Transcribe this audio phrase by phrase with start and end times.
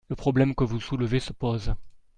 [0.09, 1.75] Le problème que vous soulevez se pose.